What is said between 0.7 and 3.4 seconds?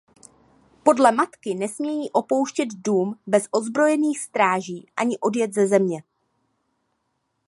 Podle matky nesmějí opouštět dům